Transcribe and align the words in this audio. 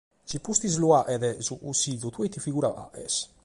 Si 0.29 0.37
posca 0.45 0.67
lu 0.79 0.87
faghet 0.95 1.23
su 1.47 1.53
Cussìgiu 1.63 2.09
tue 2.13 2.25
ite 2.27 2.39
figura 2.45 2.69
faghes? 2.77 3.15